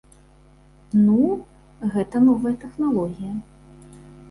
Ну, 1.05 1.17
гэта 1.97 2.23
новая 2.27 2.55
тэхналогія. 2.63 3.33